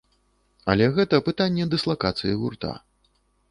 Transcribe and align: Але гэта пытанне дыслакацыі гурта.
Але 0.73 0.87
гэта 0.95 1.19
пытанне 1.27 1.69
дыслакацыі 1.75 2.33
гурта. 2.43 2.75